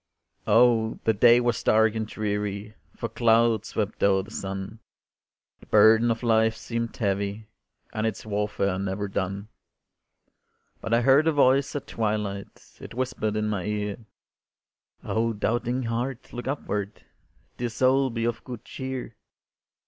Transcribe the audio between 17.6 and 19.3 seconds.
soul, be of good cheer.